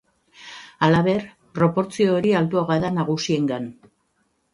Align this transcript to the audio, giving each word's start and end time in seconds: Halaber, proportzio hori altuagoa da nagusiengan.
Halaber, 0.85 1.19
proportzio 1.57 2.15
hori 2.21 2.33
altuagoa 2.39 2.79
da 2.85 2.91
nagusiengan. 2.95 3.69